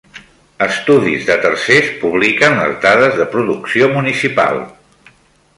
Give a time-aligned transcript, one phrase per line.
[0.67, 4.63] Estudis de tercers publiquen les dades de producció municipal.